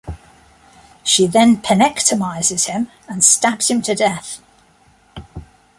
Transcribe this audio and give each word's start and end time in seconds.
She 1.03 1.27
then 1.27 1.57
penectomises 1.57 2.65
him 2.65 2.89
and 3.07 3.23
stabs 3.23 3.67
him 3.69 3.83
to 3.83 3.93
death. 3.93 4.41